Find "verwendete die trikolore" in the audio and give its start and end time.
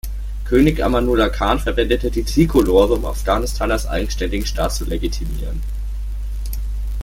1.59-2.95